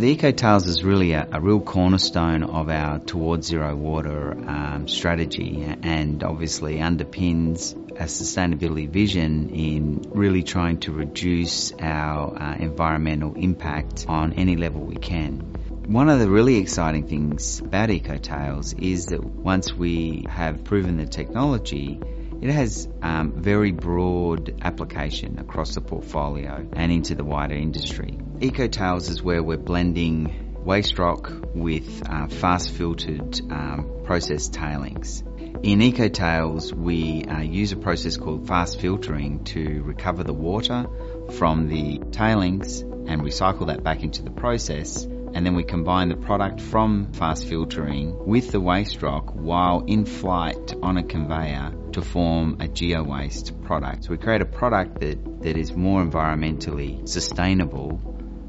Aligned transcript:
The 0.00 0.16
EcoTails 0.16 0.66
is 0.66 0.82
really 0.82 1.12
a, 1.12 1.28
a, 1.30 1.40
real 1.42 1.60
cornerstone 1.60 2.42
of 2.42 2.70
our 2.70 3.00
Towards 3.00 3.46
Zero 3.46 3.76
Water 3.76 4.32
um, 4.32 4.88
strategy 4.88 5.62
and 5.82 6.24
obviously 6.24 6.76
underpins 6.76 7.74
a 8.00 8.04
sustainability 8.04 8.88
vision 8.88 9.50
in 9.50 10.10
really 10.10 10.42
trying 10.42 10.80
to 10.80 10.92
reduce 10.92 11.72
our 11.78 12.34
uh, 12.34 12.54
environmental 12.54 13.34
impact 13.34 14.06
on 14.08 14.32
any 14.32 14.56
level 14.56 14.80
we 14.80 14.96
can. 14.96 15.40
One 15.86 16.08
of 16.08 16.18
the 16.18 16.30
really 16.30 16.56
exciting 16.56 17.06
things 17.06 17.60
about 17.60 17.90
EcoTails 17.90 18.80
is 18.80 19.06
that 19.06 19.22
once 19.22 19.70
we 19.70 20.24
have 20.30 20.64
proven 20.64 20.96
the 20.96 21.04
technology, 21.04 22.00
it 22.40 22.50
has 22.50 22.88
um, 23.02 23.32
very 23.32 23.72
broad 23.72 24.54
application 24.62 25.38
across 25.38 25.74
the 25.74 25.80
portfolio 25.80 26.66
and 26.72 26.90
into 26.90 27.14
the 27.14 27.24
wider 27.24 27.54
industry. 27.54 28.18
EcoTails 28.38 29.10
is 29.10 29.22
where 29.22 29.42
we're 29.42 29.58
blending 29.58 30.54
waste 30.64 30.98
rock 30.98 31.30
with 31.54 32.02
uh, 32.08 32.26
fast 32.28 32.70
filtered 32.70 33.40
um, 33.50 34.02
processed 34.04 34.54
tailings. 34.54 35.22
In 35.62 35.80
EcoTails, 35.80 36.72
we 36.72 37.24
uh, 37.24 37.40
use 37.40 37.72
a 37.72 37.76
process 37.76 38.16
called 38.16 38.48
fast 38.48 38.80
filtering 38.80 39.44
to 39.44 39.82
recover 39.82 40.24
the 40.24 40.32
water 40.32 40.86
from 41.32 41.68
the 41.68 41.98
tailings 42.12 42.80
and 42.80 43.22
recycle 43.22 43.66
that 43.66 43.82
back 43.82 44.02
into 44.02 44.22
the 44.22 44.30
process 44.30 45.06
and 45.34 45.46
then 45.46 45.54
we 45.54 45.62
combine 45.62 46.08
the 46.08 46.16
product 46.16 46.60
from 46.60 47.12
fast 47.12 47.46
filtering 47.46 48.26
with 48.26 48.50
the 48.50 48.60
waste 48.60 49.02
rock 49.02 49.30
while 49.32 49.84
in 49.86 50.04
flight 50.04 50.74
on 50.82 50.96
a 50.96 51.02
conveyor 51.02 51.72
to 51.92 52.02
form 52.02 52.56
a 52.60 52.68
geo 52.68 53.02
waste 53.02 53.60
product. 53.62 54.04
So 54.04 54.10
we 54.10 54.18
create 54.18 54.42
a 54.42 54.46
product 54.46 55.00
that, 55.00 55.42
that 55.42 55.56
is 55.56 55.72
more 55.72 56.04
environmentally 56.04 57.08
sustainable 57.08 58.00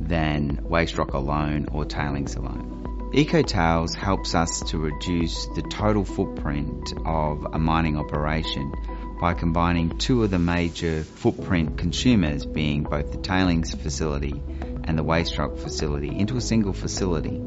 than 0.00 0.60
waste 0.62 0.98
rock 0.98 1.12
alone 1.12 1.68
or 1.72 1.84
tailings 1.84 2.36
alone. 2.36 3.10
EcoTails 3.14 3.94
helps 3.94 4.34
us 4.34 4.60
to 4.70 4.78
reduce 4.78 5.46
the 5.54 5.62
total 5.62 6.04
footprint 6.04 6.94
of 7.04 7.46
a 7.52 7.58
mining 7.58 7.98
operation 7.98 8.72
by 9.20 9.34
combining 9.34 9.98
two 9.98 10.24
of 10.24 10.30
the 10.30 10.38
major 10.38 11.04
footprint 11.04 11.76
consumers 11.76 12.46
being 12.46 12.82
both 12.82 13.12
the 13.12 13.18
tailings 13.18 13.74
facility 13.74 14.42
and 14.84 14.98
the 14.98 15.02
waste 15.02 15.36
facility 15.36 16.08
into 16.08 16.36
a 16.36 16.40
single 16.40 16.72
facility. 16.72 17.38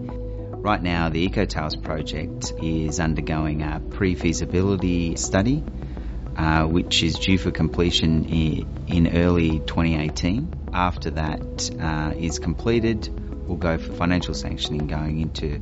Right 0.66 0.82
now, 0.82 1.10
the 1.10 1.28
EcoTails 1.30 1.82
project 1.84 2.54
is 2.62 3.00
undergoing 3.00 3.62
a 3.62 3.80
pre-feasibility 3.92 5.16
study, 5.16 5.64
uh, 6.36 6.66
which 6.66 7.04
is 7.04 7.20
due 7.20 7.38
for 7.38 7.52
completion 7.52 8.26
in, 8.26 8.86
in 8.88 9.16
early 9.16 9.60
2018. 9.60 10.72
After 10.74 11.12
that 11.12 11.72
uh, 11.80 12.14
is 12.18 12.40
completed, 12.40 13.08
we'll 13.48 13.58
go 13.58 13.78
for 13.78 13.94
financial 13.94 14.34
sanctioning 14.34 14.88
going 14.88 15.20
into 15.20 15.62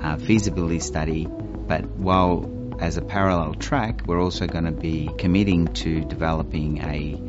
uh, 0.00 0.16
feasibility 0.16 0.78
study. 0.78 1.26
But 1.26 1.84
while 1.84 2.76
as 2.78 2.96
a 2.98 3.02
parallel 3.02 3.54
track, 3.54 4.02
we're 4.06 4.22
also 4.22 4.46
going 4.46 4.64
to 4.64 4.72
be 4.72 5.10
committing 5.18 5.68
to 5.74 6.04
developing 6.04 6.78
a 6.82 7.20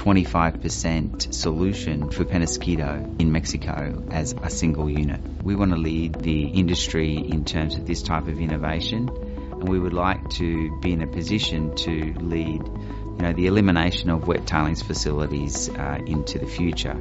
25% 0.00 1.34
solution 1.34 2.08
for 2.08 2.24
Penasquito 2.24 3.20
in 3.20 3.32
Mexico 3.32 4.02
as 4.10 4.34
a 4.42 4.48
single 4.48 4.88
unit. 4.88 5.20
We 5.42 5.54
want 5.54 5.72
to 5.72 5.76
lead 5.76 6.14
the 6.14 6.44
industry 6.46 7.18
in 7.18 7.44
terms 7.44 7.74
of 7.74 7.86
this 7.86 8.00
type 8.00 8.26
of 8.26 8.40
innovation 8.40 9.10
and 9.10 9.68
we 9.68 9.78
would 9.78 9.92
like 9.92 10.30
to 10.30 10.74
be 10.80 10.94
in 10.94 11.02
a 11.02 11.06
position 11.06 11.76
to 11.76 12.14
lead 12.14 12.62
you 12.64 13.18
know, 13.18 13.34
the 13.34 13.46
elimination 13.46 14.08
of 14.08 14.26
wet 14.26 14.46
tailings 14.46 14.80
facilities 14.80 15.68
uh, 15.68 15.98
into 16.06 16.38
the 16.38 16.46
future. 16.46 16.96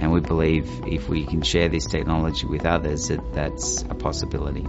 And 0.00 0.10
we 0.10 0.18
believe 0.18 0.68
if 0.88 1.08
we 1.08 1.26
can 1.26 1.42
share 1.42 1.68
this 1.68 1.86
technology 1.86 2.48
with 2.48 2.66
others 2.66 3.08
that 3.08 3.32
that's 3.32 3.82
a 3.82 3.94
possibility. 3.94 4.66